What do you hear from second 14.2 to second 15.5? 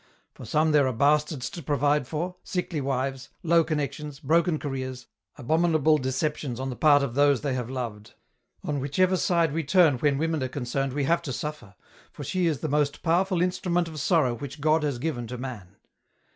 which God has given to